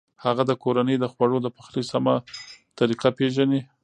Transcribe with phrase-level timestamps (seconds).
[0.25, 2.15] هغه د کورنۍ د خوړو د پخلي سمه
[2.79, 3.61] طریقه پېژني.